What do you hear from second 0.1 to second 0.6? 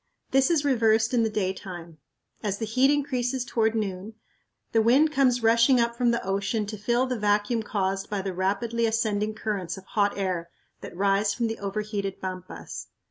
This